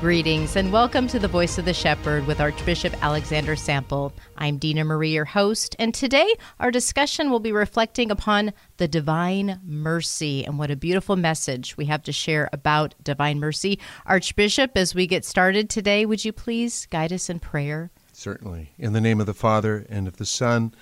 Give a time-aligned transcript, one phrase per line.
[0.00, 4.12] Greetings and welcome to the Voice of the Shepherd with Archbishop Alexander Sample.
[4.36, 9.60] I'm Dina Marie, your host, and today our discussion will be reflecting upon the divine
[9.64, 13.80] mercy and what a beautiful message we have to share about divine mercy.
[14.06, 17.90] Archbishop, as we get started today, would you please guide us in prayer?
[18.12, 18.70] Certainly.
[18.78, 20.76] In the name of the Father, and of the Son,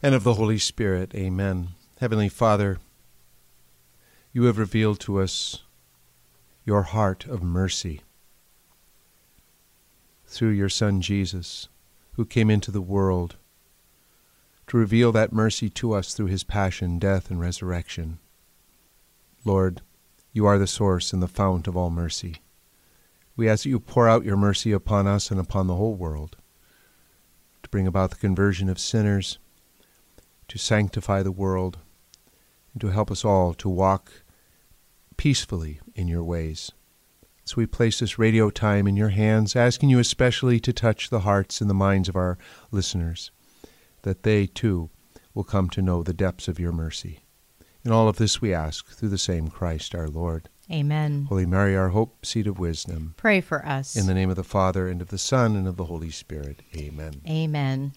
[0.00, 1.12] and of the Holy Spirit.
[1.16, 1.70] Amen.
[1.98, 2.78] Heavenly Father,
[4.32, 5.64] you have revealed to us
[6.64, 8.02] your heart of mercy
[10.26, 11.68] through your Son Jesus,
[12.14, 13.36] who came into the world
[14.66, 18.18] to reveal that mercy to us through his passion, death, and resurrection.
[19.44, 19.80] Lord,
[20.32, 22.36] you are the source and the fount of all mercy.
[23.36, 26.36] We ask that you pour out your mercy upon us and upon the whole world,
[27.62, 29.38] to bring about the conversion of sinners,
[30.48, 31.78] to sanctify the world,
[32.72, 34.10] and to help us all to walk
[35.16, 36.72] peacefully in your ways.
[37.46, 41.20] So we place this radio time in your hands, asking you especially to touch the
[41.20, 42.38] hearts and the minds of our
[42.72, 43.30] listeners,
[44.02, 44.90] that they too
[45.32, 47.20] will come to know the depths of your mercy.
[47.84, 50.48] In all of this we ask through the same Christ our Lord.
[50.72, 51.26] Amen.
[51.28, 53.14] Holy Mary, our hope, seat of wisdom.
[53.16, 53.94] Pray for us.
[53.94, 56.62] In the name of the Father, and of the Son, and of the Holy Spirit.
[56.76, 57.20] Amen.
[57.28, 57.92] Amen.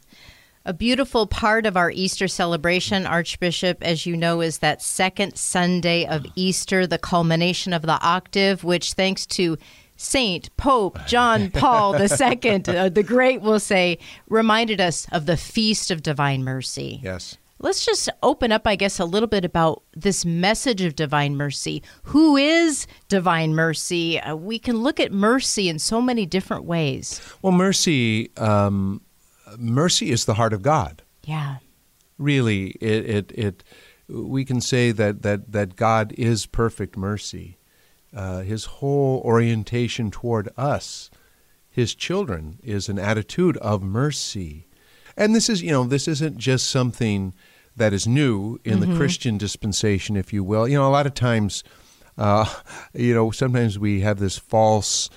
[0.69, 6.05] A beautiful part of our Easter celebration, Archbishop, as you know, is that second Sunday
[6.05, 9.57] of Easter, the culmination of the octave, which, thanks to
[9.97, 12.07] Saint Pope John Paul II,
[12.67, 13.97] uh, the Great, will say,
[14.27, 16.99] reminded us of the Feast of Divine Mercy.
[17.01, 17.39] Yes.
[17.57, 21.81] Let's just open up, I guess, a little bit about this message of divine mercy.
[22.03, 24.19] Who is divine mercy?
[24.19, 27.19] Uh, we can look at mercy in so many different ways.
[27.41, 29.01] Well, mercy, um,
[29.57, 31.03] mercy is the heart of God.
[31.23, 31.57] Yeah.
[32.17, 33.63] Really, it, it, it
[34.07, 37.57] we can say that, that, that God is perfect mercy.
[38.15, 41.11] Uh, his whole orientation toward us,
[41.69, 44.67] his children, is an attitude of mercy.
[45.15, 47.33] And this is, you know, this isn't just something
[47.75, 48.91] that is new in Mm-hmm.
[48.91, 50.67] the Christian dispensation, if you will.
[50.67, 51.63] You know, a lot of times,
[52.17, 52.45] uh,
[52.93, 55.09] you know, sometimes we have this false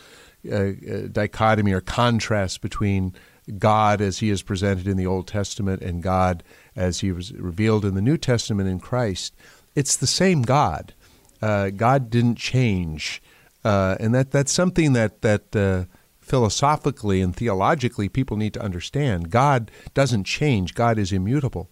[0.50, 0.72] uh, uh,
[1.10, 3.15] dichotomy or contrast between
[3.58, 6.42] God as he is presented in the Old Testament and God
[6.76, 9.34] as he was revealed in the New Testament in Christ.
[9.75, 10.94] It's the same God.
[11.41, 13.20] Uh, God didn't change,
[13.64, 15.84] uh, and that that's something that that uh,
[16.20, 19.30] philosophically and theologically people need to understand.
[19.30, 20.74] God doesn't change.
[20.74, 21.69] God is immutable.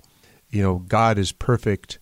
[0.51, 1.99] You know, God is perfect.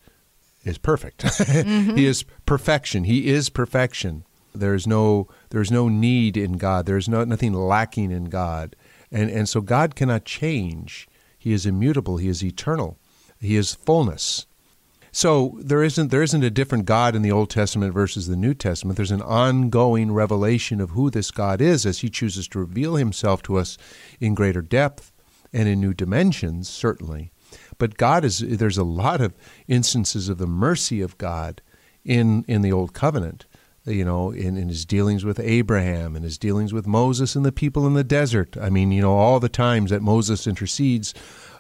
[0.65, 1.23] Is perfect.
[1.39, 3.05] he is perfection.
[3.05, 4.25] He is perfection.
[4.55, 6.87] There is no there is no need in God.
[6.87, 8.75] There is no nothing lacking in God,
[9.11, 11.09] and and so God cannot change.
[11.39, 12.17] He is immutable.
[12.17, 12.99] He is eternal.
[13.41, 14.47] He is fullness.
[15.13, 18.55] So there isn't there isn't a different God in the Old Testament versus the New
[18.55, 18.97] Testament.
[18.97, 23.43] There's an ongoing revelation of who this God is as he chooses to reveal himself
[23.43, 23.79] to us
[24.21, 25.13] in greater depth
[25.53, 27.33] and in new dimensions, certainly.
[27.79, 29.35] But God is there's a lot of
[29.67, 31.63] instances of the mercy of God
[32.05, 33.47] in in the Old Covenant.
[33.89, 37.53] You know, in, in his dealings with Abraham and his dealings with Moses and the
[37.53, 38.57] people in the desert.
[38.61, 41.15] I mean, you know, all the times that Moses intercedes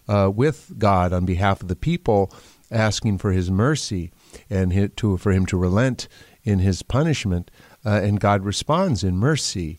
[0.08, 2.32] uh, with God on behalf of the people,
[2.70, 4.10] asking for his mercy
[4.50, 6.08] and hi- to, for him to relent
[6.44, 7.50] in his punishment,
[7.84, 9.78] uh, and God responds in mercy.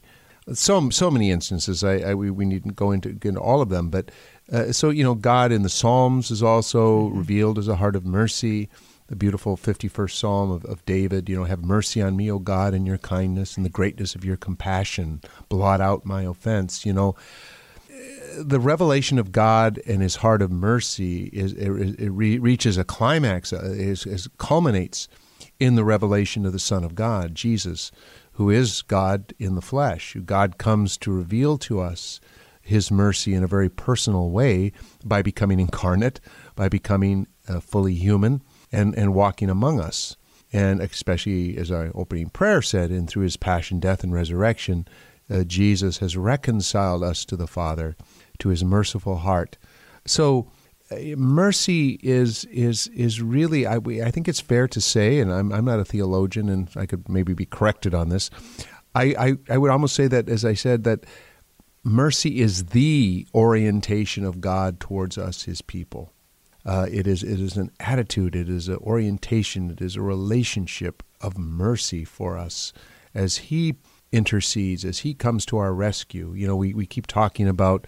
[0.54, 1.84] So so many instances.
[1.84, 4.10] I, I we, we needn't go into, into all of them, but
[4.52, 8.06] uh, so you know, God in the Psalms is also revealed as a heart of
[8.06, 8.70] mercy.
[9.10, 11.28] The beautiful fifty-first Psalm of, of David.
[11.28, 14.24] You know, have mercy on me, O God, in your kindness and the greatness of
[14.24, 15.22] your compassion.
[15.50, 16.86] Blot out my offense.
[16.86, 17.16] You know,
[18.38, 22.84] the revelation of God and His heart of mercy is it, it re- reaches a
[22.84, 25.08] climax, uh, is, is culminates
[25.60, 27.92] in the revelation of the Son of God, Jesus,
[28.34, 30.16] who is God in the flesh.
[30.24, 32.22] God comes to reveal to us
[32.62, 34.72] his mercy in a very personal way
[35.04, 36.20] by becoming incarnate,
[36.56, 40.16] by becoming uh, fully human, and, and walking among us.
[40.52, 44.88] And especially as our opening prayer said, and through his passion, death, and resurrection,
[45.30, 47.96] uh, Jesus has reconciled us to the Father,
[48.40, 49.58] to his merciful heart.
[50.06, 50.52] So,
[50.92, 55.54] uh, mercy is is is really I, I think it's fair to say, and I'm
[55.54, 58.32] I'm not a theologian, and I could maybe be corrected on this.
[58.96, 61.06] I, I, I would almost say that, as I said, that
[61.84, 66.12] mercy is the orientation of God towards us, His people.
[66.66, 71.04] Uh, it is it is an attitude, it is an orientation, it is a relationship
[71.22, 72.74] of mercy for us
[73.14, 73.76] as He
[74.12, 76.34] intercedes, as He comes to our rescue.
[76.34, 77.88] You know, we, we keep talking about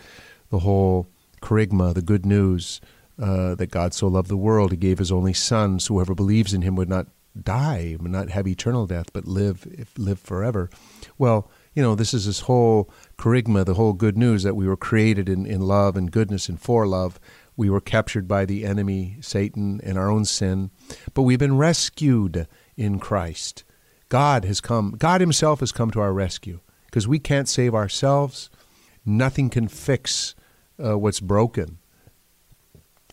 [0.49, 1.07] the whole
[1.41, 2.79] kerygma, the good news
[3.21, 6.53] uh, that God so loved the world, He gave His only Son, so whoever believes
[6.53, 7.07] in Him would not
[7.39, 9.65] die, would not have eternal death, but live
[9.97, 10.69] live forever.
[11.17, 14.77] Well, you know, this is this whole kerygma, the whole good news that we were
[14.77, 17.19] created in, in love and goodness and for love.
[17.55, 20.71] We were captured by the enemy, Satan, and our own sin,
[21.13, 23.63] but we've been rescued in Christ.
[24.09, 28.49] God has come, God Himself has come to our rescue because we can't save ourselves.
[29.05, 30.35] Nothing can fix
[30.83, 31.77] uh, what's broken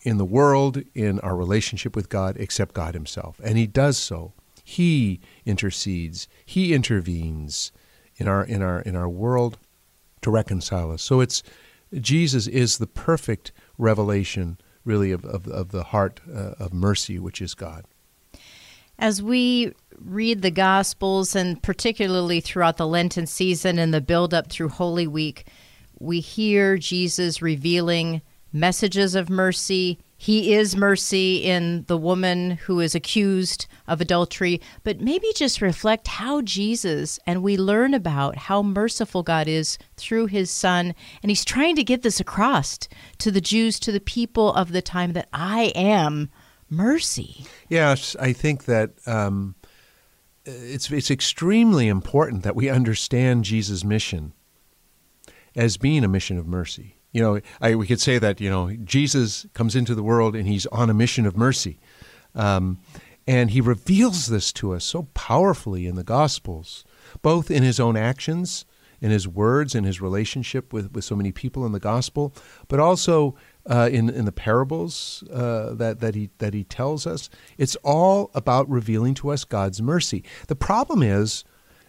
[0.02, 3.40] in the world, in our relationship with God, except God Himself.
[3.42, 4.32] And He does so.
[4.64, 7.72] He intercedes, He intervenes
[8.16, 9.58] in our in our in our world
[10.22, 11.02] to reconcile us.
[11.02, 11.42] So it's
[11.94, 17.40] Jesus is the perfect revelation, really, of, of, of the heart uh, of mercy, which
[17.40, 17.84] is God.
[18.98, 24.50] As we read the Gospels, and particularly throughout the Lenten season and the build up
[24.50, 25.46] through Holy Week,
[26.00, 28.22] we hear Jesus revealing
[28.52, 29.98] messages of mercy.
[30.20, 36.08] He is mercy in the woman who is accused of adultery, but maybe just reflect
[36.08, 40.92] how Jesus and we learn about how merciful God is through his son.
[41.22, 42.80] And he's trying to get this across
[43.18, 46.30] to the Jews, to the people of the time that I am
[46.68, 47.46] mercy.
[47.68, 49.54] Yes, I think that um,
[50.44, 54.32] it's, it's extremely important that we understand Jesus' mission
[55.54, 58.70] as being a mission of mercy you know, I, we could say that you know
[58.84, 61.80] Jesus comes into the world and he's on a mission of mercy,
[62.36, 62.78] um,
[63.26, 66.84] and he reveals this to us so powerfully in the Gospels,
[67.20, 68.64] both in his own actions,
[69.00, 72.32] in his words, in his relationship with, with so many people in the Gospel,
[72.68, 73.34] but also
[73.68, 77.28] uh, in in the parables uh, that that he that he tells us.
[77.56, 80.22] It's all about revealing to us God's mercy.
[80.46, 81.42] The problem is,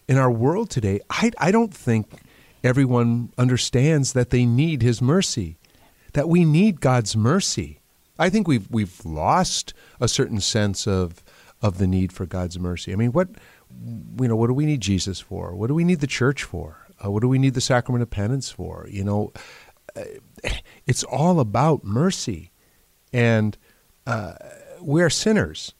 [0.08, 2.08] in our world today, I I don't think
[2.62, 5.58] everyone understands that they need his mercy,
[6.12, 7.80] that we need God's mercy.
[8.18, 11.22] I think we've we've lost a certain sense of
[11.62, 12.92] of the need for God's mercy.
[12.92, 13.28] I mean, what
[14.20, 15.54] you know, what do we need Jesus for?
[15.54, 16.86] What do we need the church for?
[17.02, 18.86] Uh, what do we need the sacrament of penance for?
[18.90, 19.32] You know,
[19.96, 20.04] uh,
[20.86, 22.50] it's all about mercy,
[23.12, 23.56] and
[24.06, 24.34] uh,
[24.80, 25.74] we are sinners.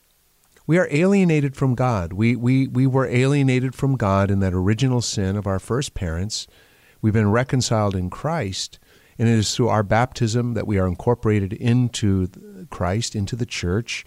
[0.66, 2.12] We are alienated from God.
[2.12, 6.46] We, we, we were alienated from God in that original sin of our first parents
[7.02, 8.78] We've been reconciled in Christ,
[9.18, 12.28] and it is through our baptism that we are incorporated into
[12.70, 14.04] Christ, into the church,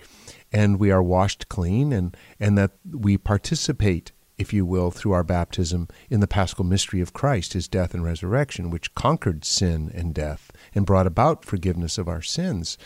[0.52, 5.24] and we are washed clean, and, and that we participate, if you will, through our
[5.24, 10.14] baptism in the paschal mystery of Christ, his death and resurrection, which conquered sin and
[10.14, 12.78] death and brought about forgiveness of our sins.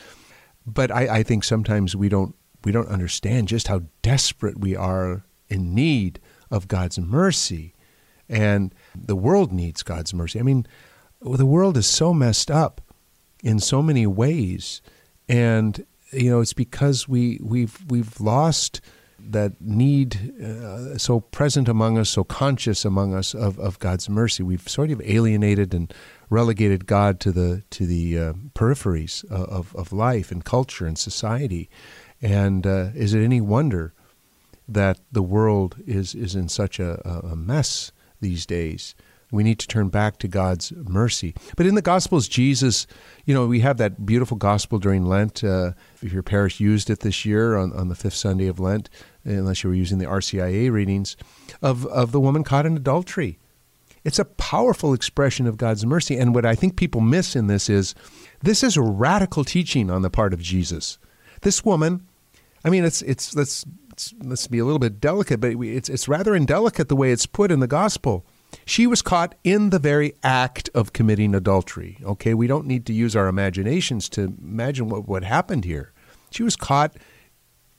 [0.65, 5.23] But I, I think sometimes we don't we don't understand just how desperate we are
[5.47, 6.19] in need
[6.51, 7.73] of God's mercy
[8.29, 10.39] and the world needs God's mercy.
[10.39, 10.65] I mean,
[11.21, 12.81] the world is so messed up
[13.43, 14.81] in so many ways.
[15.27, 18.81] And, you know, it's because we, we've, we've lost
[19.19, 24.43] that need uh, so present among us, so conscious among us of, of God's mercy.
[24.43, 25.93] We've sort of alienated and
[26.29, 31.69] relegated God to the to the uh, peripheries of, of life and culture and society.
[32.21, 33.93] And uh, is it any wonder
[34.67, 38.95] that the world is is in such a, a mess these days.
[39.29, 41.35] We need to turn back to God's mercy.
[41.57, 42.87] But in the Gospels, Jesus,
[43.25, 45.43] you know, we have that beautiful gospel during Lent.
[45.43, 48.89] Uh, if your parish used it this year on, on the fifth Sunday of Lent,
[49.25, 51.17] unless you were using the RCIA readings,
[51.61, 53.37] of, of the woman caught in adultery.
[54.05, 56.17] It's a powerful expression of God's mercy.
[56.17, 57.93] And what I think people miss in this is
[58.41, 60.97] this is a radical teaching on the part of Jesus.
[61.41, 62.07] This woman,
[62.63, 63.65] I mean, it's, it's, let's
[63.97, 67.25] let's, let's be a little bit delicate, but it's, it's rather indelicate the way it's
[67.25, 68.23] put in the gospel.
[68.63, 71.97] She was caught in the very act of committing adultery.
[72.03, 75.93] Okay, we don't need to use our imaginations to imagine what, what happened here.
[76.29, 76.95] She was caught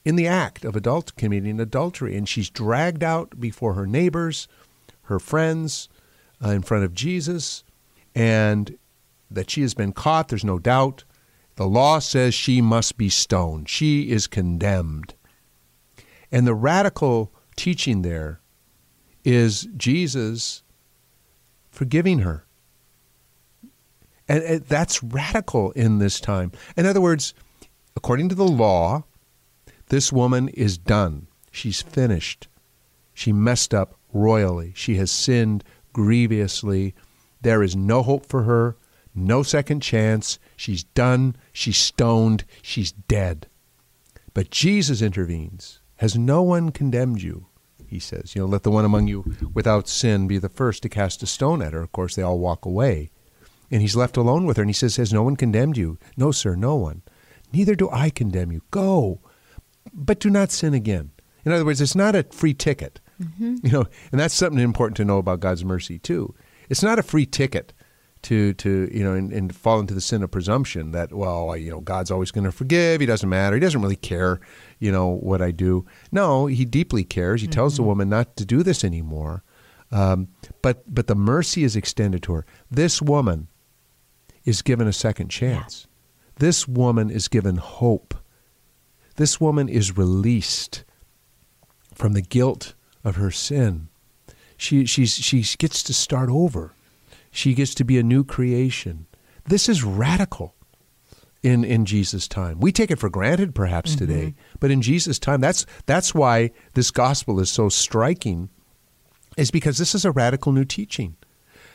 [0.05, 4.49] in the act of adult committing adultery, and she's dragged out before her neighbors,
[5.03, 5.89] her friends,
[6.45, 7.63] uh, in front of Jesus,
[8.13, 8.77] and
[9.31, 11.05] that she has been caught, there's no doubt.
[11.55, 13.69] The law says she must be stoned.
[13.69, 15.15] She is condemned.
[16.31, 18.41] And the radical teaching there
[19.25, 20.63] is Jesus
[21.71, 22.47] forgiving her.
[24.29, 26.53] And, that's radical in this time.
[26.77, 27.35] In other words,
[27.97, 29.05] according to the law,
[29.89, 31.29] this woman is done.
[31.51, 32.49] She's finished.
[33.15, 34.73] She messed up royally.
[34.77, 36.95] She has sinned grievously.
[37.41, 38.77] There is no hope for her,
[39.15, 40.39] no second chance.
[40.57, 41.37] She's done.
[41.53, 42.45] She's stoned.
[42.63, 43.49] She's dead.
[44.35, 45.81] But Jesus intervenes.
[45.99, 47.47] Has no one condemned you?
[47.87, 50.89] He says, You know, let the one among you without sin be the first to
[50.89, 51.83] cast a stone at her.
[51.83, 53.11] Of course, they all walk away.
[53.71, 55.99] And he's left alone with her, and he says, Has no one condemned you?
[56.17, 57.03] No, sir, no one.
[57.53, 58.63] Neither do I condemn you.
[58.71, 59.21] Go,
[59.93, 61.11] but do not sin again.
[61.45, 63.01] In other words, it's not a free ticket.
[63.23, 63.57] Mm-hmm.
[63.65, 66.35] You know, and that's something important to know about God's mercy too.
[66.69, 67.73] It's not a free ticket
[68.23, 71.71] to to you know and, and fall into the sin of presumption that well you
[71.71, 73.01] know God's always going to forgive.
[73.01, 73.57] He doesn't matter.
[73.57, 74.41] He doesn't really care.
[74.79, 75.87] You know what I do.
[76.13, 77.41] No, he deeply cares.
[77.41, 77.53] He mm-hmm.
[77.53, 77.89] tells the mm-hmm.
[77.89, 79.43] woman not to do this anymore.
[79.91, 80.29] Um,
[80.63, 82.47] but but the mercy is extended to her.
[82.71, 83.49] This woman
[84.45, 85.87] is given a second chance.
[85.87, 85.89] Yeah.
[86.39, 88.15] This woman is given hope.
[89.17, 90.85] This woman is released
[91.93, 93.89] from the guilt of her sin.
[94.57, 96.73] She, she's, she gets to start over.
[97.39, 99.07] She gets to be a new creation.
[99.45, 100.57] This is radical
[101.41, 102.59] in, in Jesus' time.
[102.59, 104.07] We take it for granted perhaps mm-hmm.
[104.07, 108.51] today, but in Jesus' time, that's, that's why this gospel is so striking,
[109.37, 111.15] is because this is a radical new teaching.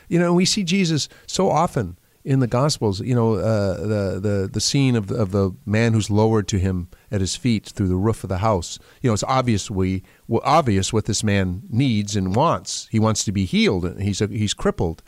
[0.06, 4.50] You know, we see Jesus so often in the Gospels, you know, uh, the the
[4.52, 7.88] the scene of the, of the man who's lowered to him at his feet through
[7.88, 8.78] the roof of the house.
[9.00, 12.88] You know, it's obviously well, obvious what this man needs and wants.
[12.90, 15.02] He wants to be healed, and he's a, he's crippled.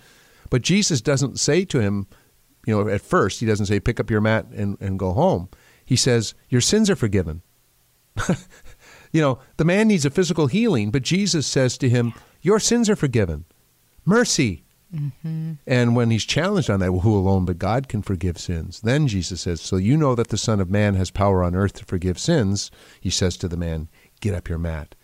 [0.51, 2.07] But Jesus doesn't say to him,
[2.67, 5.49] you know, at first he doesn't say, "Pick up your mat and, and go home."
[5.85, 7.43] He says, "Your sins are forgiven."
[9.13, 12.13] you know, the man needs a physical healing, but Jesus says to him,
[12.43, 13.45] "Your sins are forgiven."
[14.05, 15.53] Mercy Mm-hmm.
[15.67, 18.81] And when he's challenged on that, well, who alone but God can forgive sins?
[18.81, 21.75] Then Jesus says, So you know that the Son of Man has power on earth
[21.75, 22.71] to forgive sins.
[23.01, 23.89] He says to the man,
[24.21, 24.95] Get up your mat,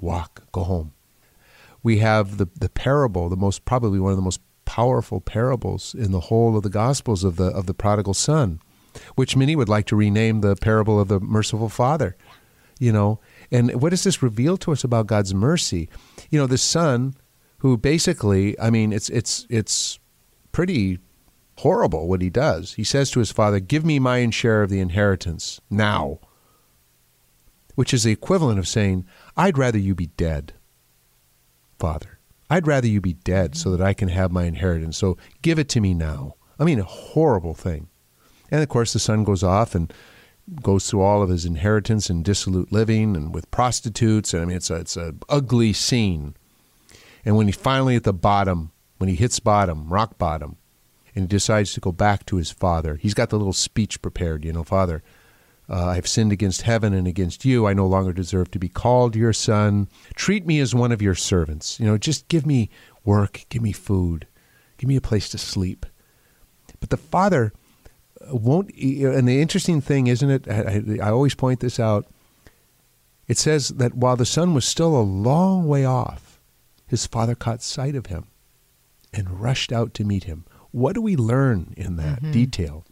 [0.00, 0.92] walk, go home.
[1.82, 6.12] We have the, the parable, the most probably one of the most powerful parables in
[6.12, 8.60] the whole of the Gospels of the of the prodigal son,
[9.14, 12.16] which many would like to rename the parable of the merciful father.
[12.78, 15.88] You know, and what does this reveal to us about God's mercy?
[16.30, 17.14] You know, the son
[17.58, 20.00] who basically, I mean, it's it's it's
[20.50, 20.98] pretty
[21.58, 22.74] horrible what he does.
[22.74, 26.18] He says to his father, "Give me my share of the inheritance now."
[27.74, 30.54] Which is the equivalent of saying, "I'd rather you be dead,
[31.78, 32.18] father.
[32.52, 34.98] I'd rather you be dead so that I can have my inheritance.
[34.98, 37.88] So give it to me now." I mean, a horrible thing.
[38.50, 39.92] And of course, the son goes off and
[40.62, 44.34] goes through all of his inheritance and dissolute living and with prostitutes.
[44.34, 46.36] And I mean, it's a, it's a ugly scene.
[47.24, 50.56] And when he finally at the bottom, when he hits bottom, rock bottom,
[51.14, 54.44] and he decides to go back to his father, he's got the little speech prepared,
[54.44, 55.02] you know, Father,
[55.68, 57.66] uh, I have sinned against heaven and against you.
[57.66, 59.88] I no longer deserve to be called your son.
[60.14, 61.78] Treat me as one of your servants.
[61.78, 62.68] You know, just give me
[63.04, 64.26] work, give me food,
[64.78, 65.86] give me a place to sleep.
[66.80, 67.52] But the father
[68.30, 70.48] won't, and the interesting thing, isn't it?
[70.48, 72.06] I, I always point this out.
[73.28, 76.40] It says that while the son was still a long way off,
[76.86, 78.26] his father caught sight of him
[79.12, 80.44] and rushed out to meet him.
[80.72, 82.32] What do we learn in that mm-hmm.
[82.32, 82.84] detail?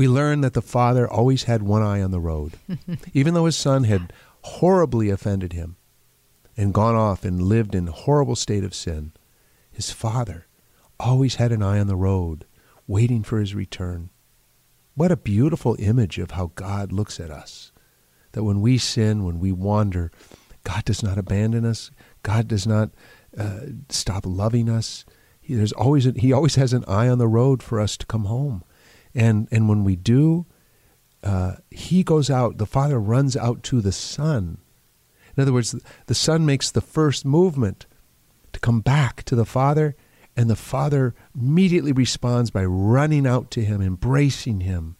[0.00, 2.54] We learn that the father always had one eye on the road.
[3.12, 5.76] Even though his son had horribly offended him
[6.56, 9.12] and gone off and lived in horrible state of sin,
[9.70, 10.46] his father
[10.98, 12.46] always had an eye on the road,
[12.86, 14.08] waiting for his return.
[14.94, 17.70] What a beautiful image of how God looks at us.
[18.32, 20.10] That when we sin, when we wander,
[20.64, 21.90] God does not abandon us.
[22.22, 22.88] God does not
[23.36, 25.04] uh, stop loving us.
[25.42, 28.06] He, there's always a, he always has an eye on the road for us to
[28.06, 28.64] come home,
[29.14, 30.46] and and when we do,
[31.22, 32.58] uh, he goes out.
[32.58, 34.58] The Father runs out to the Son.
[35.36, 35.74] In other words,
[36.06, 37.86] the Son makes the first movement
[38.52, 39.94] to come back to the Father,
[40.36, 44.96] and the Father immediately responds by running out to him, embracing him,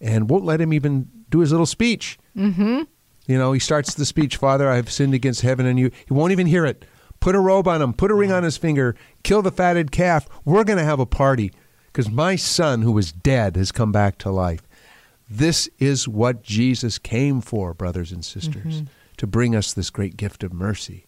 [0.00, 2.18] and won't let him even do his little speech.
[2.36, 2.82] Mm-hmm.
[3.26, 5.90] You know, he starts the speech, Father, I have sinned against heaven and you.
[6.06, 6.84] He won't even hear it.
[7.20, 10.28] Put a robe on him, put a ring on his finger, kill the fatted calf.
[10.44, 11.52] We're going to have a party
[11.94, 14.62] because my son who was dead has come back to life.
[15.30, 18.86] This is what Jesus came for, brothers and sisters, mm-hmm.
[19.16, 21.06] to bring us this great gift of mercy.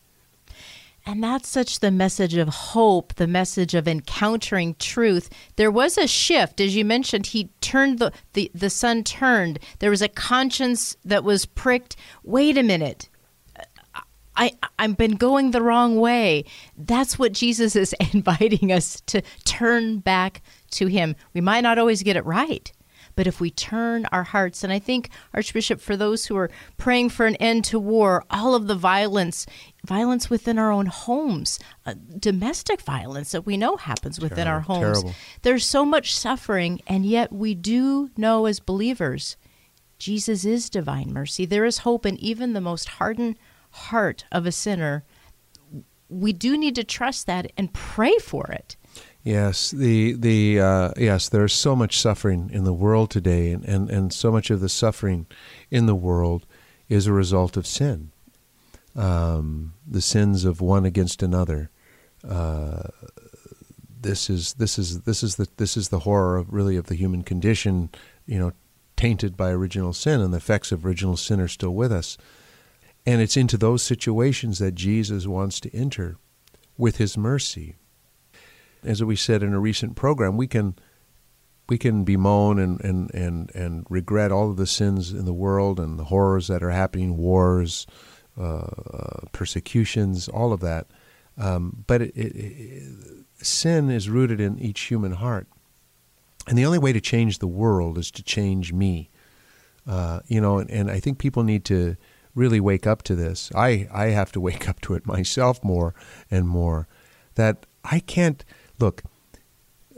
[1.05, 5.29] And that's such the message of hope, the message of encountering truth.
[5.57, 9.59] There was a shift, as you mentioned, he turned the, the, the son turned.
[9.81, 11.97] There was a conscience that was pricked.
[12.23, 13.09] Wait a minute.
[14.37, 16.45] I, I've been going the wrong way.
[16.77, 21.17] That's what Jesus is inviting us to turn back to him.
[21.35, 22.71] We might not always get it right,
[23.15, 27.11] but if we turn our hearts, and I think, Archbishop, for those who are praying
[27.11, 29.47] for an end to war, all of the violence,
[29.87, 34.61] violence within our own homes, uh, domestic violence that we know happens within Terrible, our
[34.61, 35.15] homes, terrible.
[35.43, 39.37] there's so much suffering, and yet we do know as believers,
[39.99, 41.47] Jesus is divine mercy.
[41.47, 43.37] There is hope in even the most hardened
[43.71, 45.05] heart of a sinner.
[46.11, 48.77] We do need to trust that and pray for it.
[49.27, 53.91] Yes, the the uh, yes, there's so much suffering in the world today, and, and,
[53.91, 55.27] and so much of the suffering
[55.69, 56.47] in the world
[56.89, 58.13] is a result of sin,
[58.95, 61.71] um, the sins of one against another.
[62.23, 62.85] Uh,
[64.01, 66.95] this is this is this is the this is the horror of really of the
[66.95, 67.91] human condition,
[68.27, 68.53] you know,
[68.95, 72.17] tainted by original sin, and the effects of original sin are still with us.
[73.05, 76.17] And it's into those situations that Jesus wants to enter
[76.79, 77.75] with His mercy
[78.87, 80.77] as we said in a recent program, we can
[81.69, 85.81] we can bemoan and, and, and, and regret all of the sins in the world
[85.81, 87.87] and the horrors that are happening, wars,
[88.41, 90.87] uh, persecutions, all of that.
[91.37, 95.49] Um, but it, it, it, sin is rooted in each human heart.
[96.47, 99.11] And the only way to change the world is to change me.
[99.87, 101.97] Uh, you know, and, and I think people need to
[102.35, 103.51] really wake up to this.
[103.55, 105.95] I, I have to wake up to it myself more
[106.31, 106.87] and more.
[107.35, 108.45] That I can't
[108.79, 109.03] look,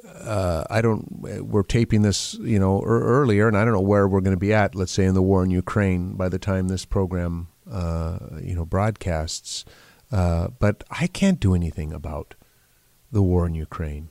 [0.05, 1.07] uh, I don't.
[1.21, 4.41] We're taping this, you know, er, earlier, and I don't know where we're going to
[4.41, 4.75] be at.
[4.75, 8.65] Let's say in the war in Ukraine by the time this program, uh, you know,
[8.65, 9.65] broadcasts.
[10.11, 12.35] Uh, but I can't do anything about
[13.13, 14.09] the war in Ukraine.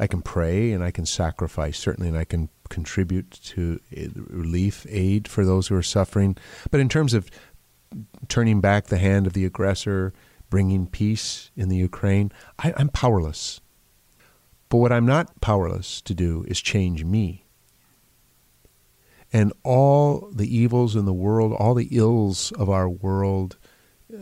[0.00, 3.80] I can pray and I can sacrifice certainly, and I can contribute to
[4.14, 6.36] relief aid for those who are suffering.
[6.70, 7.30] But in terms of
[8.28, 10.12] turning back the hand of the aggressor,
[10.50, 13.60] bringing peace in the Ukraine, I, I'm powerless.
[14.68, 17.46] But what I'm not powerless to do is change me.
[19.32, 23.56] And all the evils in the world, all the ills of our world,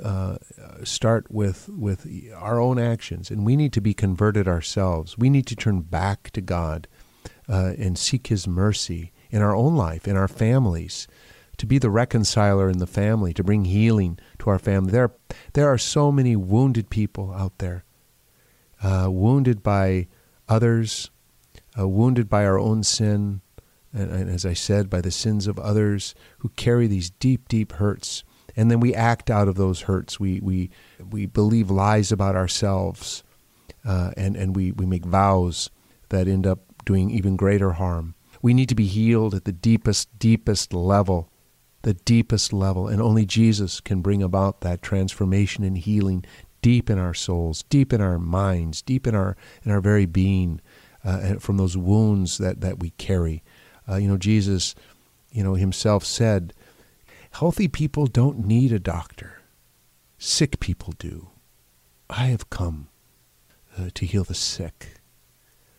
[0.02, 0.36] uh,
[0.82, 5.16] start with with our own actions, and we need to be converted ourselves.
[5.16, 6.88] We need to turn back to God
[7.48, 11.06] uh, and seek His mercy in our own life, in our families,
[11.58, 14.90] to be the reconciler in the family, to bring healing to our family.
[14.90, 15.12] There,
[15.52, 17.84] there are so many wounded people out there,
[18.82, 20.08] uh, wounded by
[20.48, 21.10] others,
[21.78, 23.40] uh, wounded by our own sin,
[23.92, 27.72] and, and, as I said, by the sins of others who carry these deep, deep
[27.72, 28.24] hurts.
[28.54, 30.18] And then we act out of those hurts.
[30.18, 30.70] We, we,
[31.10, 33.22] we believe lies about ourselves,
[33.84, 35.70] uh, and, and we, we make vows
[36.08, 38.14] that end up doing even greater harm.
[38.42, 41.30] We need to be healed at the deepest, deepest level,
[41.82, 42.88] the deepest level.
[42.88, 46.24] And only Jesus can bring about that transformation and healing
[46.66, 50.60] deep in our souls, deep in our minds, deep in our in our very being,
[51.04, 53.44] uh, from those wounds that that we carry.
[53.88, 54.74] Uh, you know, Jesus,
[55.30, 56.52] you know, himself said,
[57.30, 59.42] "Healthy people don't need a doctor;
[60.18, 61.28] sick people do.
[62.10, 62.88] I have come
[63.78, 65.00] uh, to heal the sick."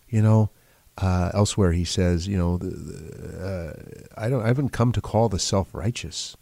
[0.08, 0.50] You know.
[0.96, 4.42] Uh, elsewhere, he says, "You know, the, the, uh, I don't.
[4.42, 6.38] I haven't come to call the self-righteous,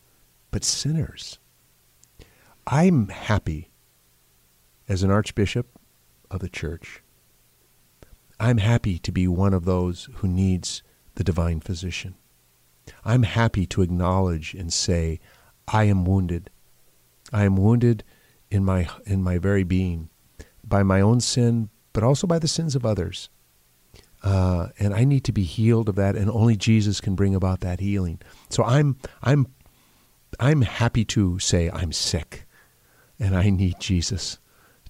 [0.52, 1.40] but sinners."
[2.68, 3.70] I'm happy
[4.88, 5.66] as an archbishop
[6.30, 7.02] of the church,
[8.38, 10.82] I'm happy to be one of those who needs
[11.14, 12.14] the divine physician.
[13.04, 15.20] I'm happy to acknowledge and say,
[15.66, 16.50] I am wounded.
[17.32, 18.04] I am wounded
[18.50, 20.10] in my in my very being
[20.62, 23.28] by my own sin, but also by the sins of others.
[24.22, 27.60] Uh, and I need to be healed of that, and only Jesus can bring about
[27.60, 28.20] that healing.
[28.50, 29.46] So I'm I'm
[30.38, 32.46] I'm happy to say I'm sick,
[33.18, 34.38] and I need Jesus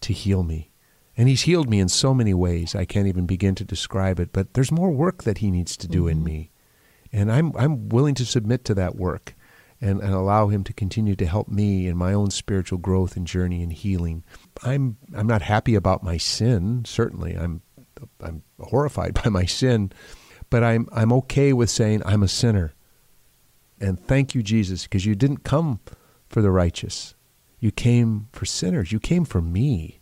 [0.01, 0.71] to heal me.
[1.17, 2.75] And he's healed me in so many ways.
[2.75, 5.89] I can't even begin to describe it, but there's more work that he needs to
[5.89, 6.11] do mm-hmm.
[6.11, 6.51] in me.
[7.13, 9.35] And I'm I'm willing to submit to that work
[9.81, 13.27] and, and allow him to continue to help me in my own spiritual growth and
[13.27, 14.25] journey and healing.
[14.63, 17.35] I'm I'm not happy about my sin, certainly.
[17.35, 17.63] I'm
[18.21, 19.93] I'm horrified by my sin,
[20.51, 22.75] but I'm I'm okay with saying I'm a sinner.
[23.81, 25.81] And thank you, Jesus, because you didn't come
[26.29, 27.15] for the righteous.
[27.67, 28.93] You came for sinners.
[28.93, 29.99] You came for me.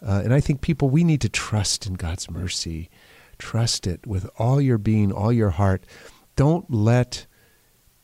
[0.00, 2.88] Uh, and I think people, we need to trust in God's mercy.
[3.36, 5.84] Trust it with all your being, all your heart.
[6.36, 7.26] Don't let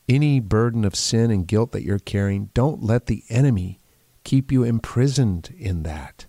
[0.09, 3.79] any burden of sin and guilt that you're carrying, don't let the enemy
[4.25, 6.25] keep you imprisoned in that.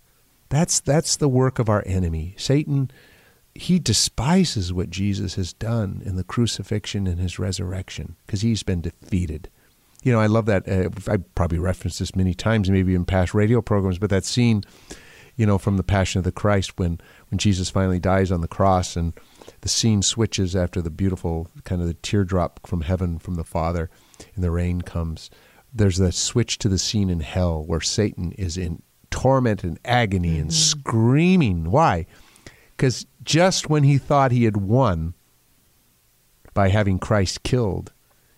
[0.48, 2.36] That's that's the work of our enemy.
[2.38, 2.92] Satan
[3.56, 8.82] he despises what Jesus has done in the crucifixion and his resurrection because he's been
[8.82, 9.50] defeated.
[10.02, 10.68] You know, I love that.
[10.68, 14.64] Uh, I probably referenced this many times, maybe in past radio programs, but that scene,
[15.36, 18.48] you know, from the Passion of the Christ when when Jesus finally dies on the
[18.48, 19.12] cross and
[19.62, 23.90] the scene switches after the beautiful kind of the teardrop from heaven from the Father
[24.34, 25.30] and the rain comes.
[25.72, 30.38] There's a switch to the scene in hell where Satan is in torment and agony
[30.38, 30.80] and mm-hmm.
[30.80, 31.70] screaming.
[31.70, 32.06] Why?
[32.76, 35.14] Because just when he thought he had won
[36.54, 37.92] by having Christ killed,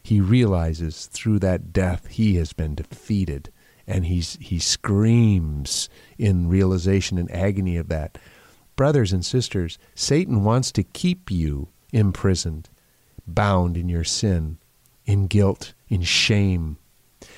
[0.05, 3.51] he realizes through that death he has been defeated.
[3.87, 5.88] And he's, he screams
[6.19, 8.19] in realization and agony of that.
[8.77, 12.69] Brothers and sisters, Satan wants to keep you imprisoned,
[13.27, 14.59] bound in your sin,
[15.07, 16.77] in guilt, in shame.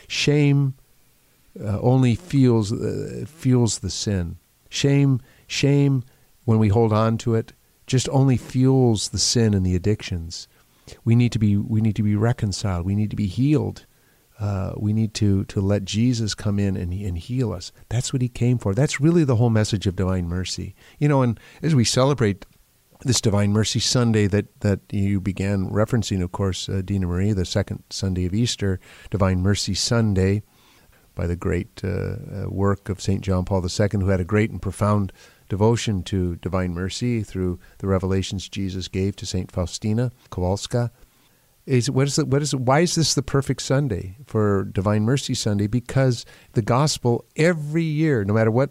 [0.08, 0.74] Shame
[1.60, 4.38] uh, only fuels uh, fuels the sin.
[4.68, 6.02] Shame, shame,
[6.44, 7.52] when we hold on to it,
[7.86, 10.48] just only fuels the sin and the addictions.
[11.04, 12.86] We need to be we need to be reconciled.
[12.86, 13.86] We need to be healed.
[14.38, 17.72] Uh, we need to to let Jesus come in and, and heal us.
[17.88, 18.74] That's what he came for.
[18.74, 20.74] That's really the whole message of divine mercy.
[20.98, 22.44] You know, and as we celebrate
[23.02, 27.44] this Divine Mercy Sunday that, that you began referencing, of course, uh, Dina Marie, the
[27.44, 30.42] second Sunday of Easter, Divine Mercy Sunday,
[31.14, 33.22] by the great uh, uh work of St.
[33.22, 35.12] John Paul II, who had a great and profound
[35.48, 39.50] devotion to divine mercy through the revelations Jesus gave to St.
[39.50, 40.90] Faustina Kowalska.
[41.66, 45.34] Is what is it, what is why is this the perfect Sunday for Divine Mercy
[45.34, 45.66] Sunday?
[45.66, 48.70] Because the gospel every year, no matter what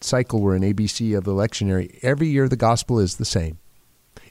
[0.00, 3.58] cycle we're in, ABC of the lectionary, every year the gospel is the same.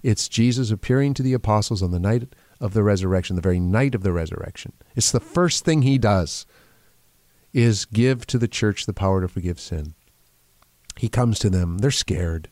[0.01, 3.93] It's Jesus appearing to the apostles on the night of the resurrection, the very night
[3.93, 4.73] of the resurrection.
[4.95, 6.45] It's the first thing he does
[7.53, 9.95] is give to the church the power to forgive sin.
[10.99, 11.77] He comes to them.
[11.77, 12.49] They're scared.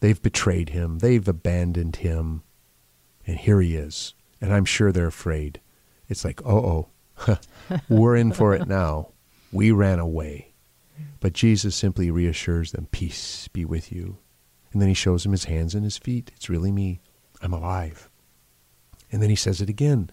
[0.00, 0.98] They've betrayed him.
[0.98, 2.42] They've abandoned him.
[3.28, 4.12] And here he is.
[4.40, 5.60] And I'm sure they're afraid.
[6.08, 6.90] It's like, oh,
[7.28, 7.38] oh,
[7.88, 9.10] we're in for it now.
[9.52, 10.52] We ran away.
[11.20, 14.18] But Jesus simply reassures them, Peace be with you.
[14.72, 16.32] And then he shows them his hands and his feet.
[16.34, 17.02] It's really me.
[17.40, 18.10] I'm alive.
[19.12, 20.10] And then he says it again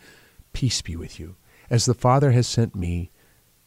[0.53, 1.37] Peace be with you.
[1.71, 3.09] As the Father has sent me,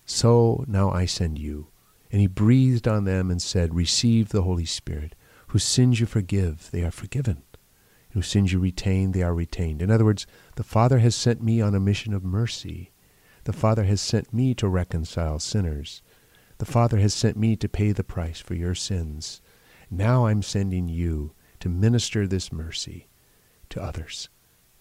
[0.06, 1.66] so now I send you.
[2.14, 5.16] And he breathed on them and said, Receive the Holy Spirit.
[5.48, 7.42] Whose sins you forgive, they are forgiven.
[8.12, 9.82] Whose sins you retain, they are retained.
[9.82, 10.24] In other words,
[10.54, 12.92] the Father has sent me on a mission of mercy.
[13.42, 16.02] The Father has sent me to reconcile sinners.
[16.58, 19.42] The Father has sent me to pay the price for your sins.
[19.90, 23.08] Now I'm sending you to minister this mercy
[23.70, 24.28] to others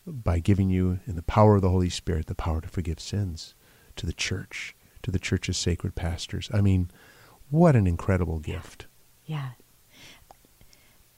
[0.05, 3.55] by giving you, in the power of the Holy Spirit, the power to forgive sins
[3.95, 6.47] to the church, to the church's sacred pastors.
[6.53, 6.91] I mean,
[7.49, 8.87] what an incredible gift.
[9.25, 9.49] Yeah.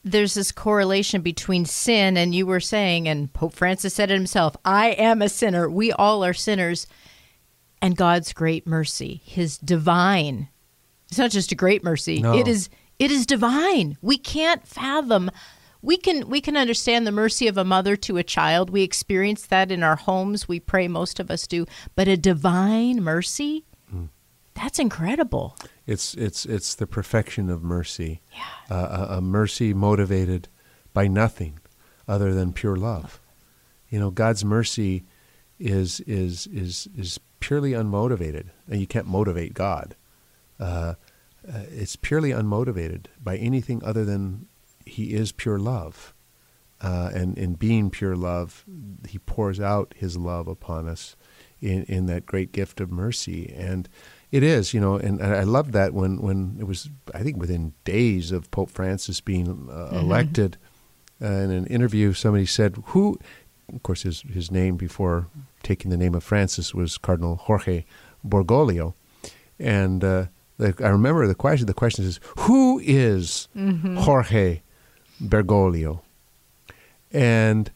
[0.03, 4.55] There's this correlation between sin, and you were saying, and Pope Francis said it himself
[4.63, 5.69] I am a sinner.
[5.69, 6.87] We all are sinners.
[7.81, 10.47] And God's great mercy, his divine.
[11.09, 12.21] It's not just a great mercy.
[12.21, 12.33] No.
[12.33, 13.97] It is it is divine.
[14.01, 15.29] We can't fathom
[15.85, 18.71] we can we can understand the mercy of a mother to a child.
[18.71, 20.47] We experience that in our homes.
[20.47, 24.09] We pray most of us do, but a divine mercy mm.
[24.55, 25.55] that's incredible.
[25.87, 28.21] It's it's it's the perfection of mercy.
[28.33, 28.75] Yeah.
[28.75, 30.47] Uh, a, a, mercy motivated
[30.93, 31.59] by nothing
[32.07, 33.19] other than pure love.
[33.89, 35.03] You know, God's mercy
[35.59, 39.95] is is is is purely unmotivated, and you can't motivate God.
[40.59, 40.95] Uh,
[41.47, 44.47] uh, it's purely unmotivated by anything other than
[44.85, 46.13] He is pure love.
[46.81, 48.65] Uh, and in being pure love,
[49.07, 51.15] He pours out His love upon us
[51.61, 53.53] in, in that great gift of mercy.
[53.55, 53.87] And
[54.35, 57.73] it is, you know, and, I love that when, when it was, I think, within
[57.85, 59.95] days of Pope Francis being uh, mm-hmm.
[59.95, 60.57] elected.
[61.21, 63.17] Uh, in an interview, somebody said, "Who?"
[63.73, 65.27] Of course, his his name before
[65.63, 67.85] taking the name of Francis was Cardinal Jorge
[68.27, 68.95] Bergoglio,
[69.57, 70.25] and uh,
[70.57, 71.67] the, I remember the question.
[71.67, 73.95] The question is, "Who is mm-hmm.
[73.95, 74.63] Jorge
[75.23, 76.01] Bergoglio?"
[77.13, 77.71] And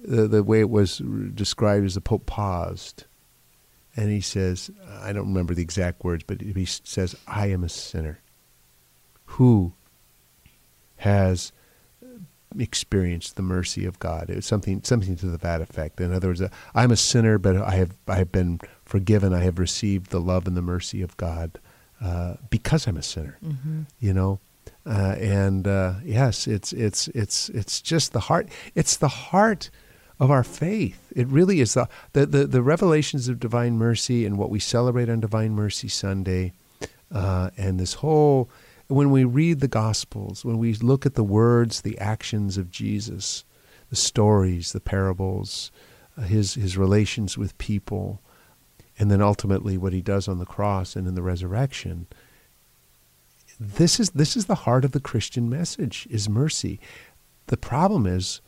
[0.00, 0.98] the the way it was
[1.34, 3.05] described is the Pope paused
[3.96, 4.70] and he says,
[5.02, 8.20] I don't remember the exact words, but he says, I am a sinner
[9.24, 9.72] who
[10.96, 11.52] has
[12.58, 14.30] experienced the mercy of God.
[14.30, 16.00] It was something something to the that effect.
[16.00, 19.34] In other words, uh, I'm a sinner, but I have I have been forgiven.
[19.34, 21.58] I have received the love and the mercy of God
[22.00, 23.38] uh, because I'm a sinner.
[23.44, 23.82] Mm-hmm.
[24.00, 24.40] You know,
[24.86, 28.48] uh, and uh, yes, it's it's it's it's just the heart.
[28.74, 29.70] It's the heart
[30.18, 31.12] of our faith.
[31.14, 35.08] It really is the, the, the, the revelations of divine mercy and what we celebrate
[35.08, 36.52] on Divine Mercy Sunday,
[37.12, 38.48] uh, and this whole,
[38.88, 43.44] when we read the Gospels, when we look at the words, the actions of Jesus,
[43.90, 45.70] the stories, the parables,
[46.16, 48.20] uh, his, his relations with people,
[48.98, 52.06] and then ultimately what he does on the cross and in the resurrection.
[53.60, 56.80] This is, this is the heart of the Christian message, is mercy.
[57.48, 58.40] The problem is,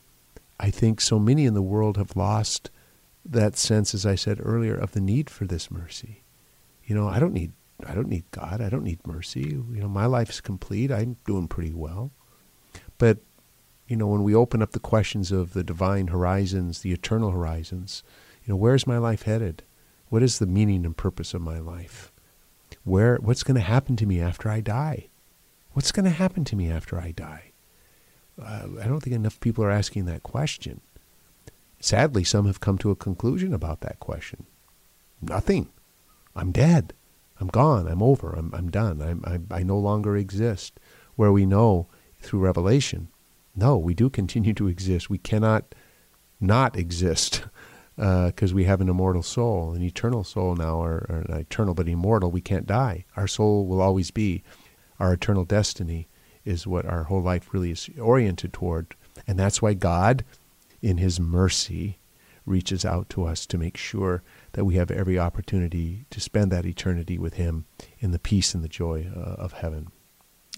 [0.61, 2.71] I think so many in the world have lost
[3.25, 6.23] that sense, as I said earlier, of the need for this mercy.
[6.85, 7.53] You know, I don't need
[7.87, 8.61] I don't need God.
[8.61, 9.41] I don't need mercy.
[9.41, 10.91] You know, my life's complete.
[10.91, 12.11] I'm doing pretty well.
[12.99, 13.19] But,
[13.87, 18.03] you know, when we open up the questions of the divine horizons, the eternal horizons,
[18.45, 19.63] you know, where's my life headed?
[20.09, 22.11] What is the meaning and purpose of my life?
[22.83, 25.09] Where what's going to happen to me after I die?
[25.73, 27.48] What's going to happen to me after I die?
[28.41, 30.81] Uh, I don't think enough people are asking that question.
[31.81, 34.47] Sadly, some have come to a conclusion about that question.
[35.21, 35.69] Nothing.
[36.35, 36.93] I'm dead.
[37.41, 37.87] I'm gone.
[37.87, 38.31] I'm over.
[38.31, 39.01] I'm, I'm done.
[39.01, 40.79] I'm, I, I no longer exist.
[41.17, 41.89] Where we know
[42.21, 43.09] through revelation,
[43.57, 45.11] no, we do continue to exist.
[45.11, 45.75] We cannot
[46.41, 47.45] not exist
[47.97, 51.89] because uh, we have an immortal soul, an eternal soul now, or, or eternal but
[51.89, 52.31] immortal.
[52.31, 53.05] We can't die.
[53.17, 54.45] Our soul will always be.
[55.01, 56.09] Our eternal destiny
[56.49, 58.95] is what our whole life really is oriented toward.
[59.27, 60.25] And that's why God,
[60.81, 61.99] in His mercy,
[62.47, 66.65] reaches out to us to make sure that we have every opportunity to spend that
[66.65, 67.67] eternity with Him
[68.01, 69.89] in the peace and the joy uh, of heaven.